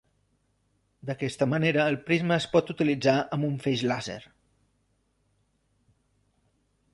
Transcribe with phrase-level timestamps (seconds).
[1.09, 4.17] D'aquesta manera el prisma es pot utilitzar amb un feix làser.